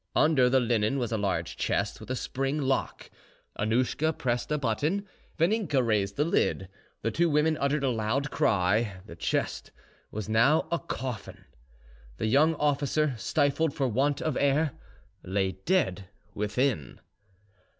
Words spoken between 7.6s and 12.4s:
a loud cry: the chest was now a coffin; the